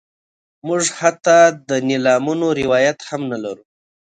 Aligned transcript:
موږ 0.67 0.83
حتی 0.99 1.39
د 1.69 1.71
نیلامونو 1.89 2.47
روایت 2.61 2.99
هم 3.09 3.21
نه 3.31 3.37
لرو. 3.43 3.63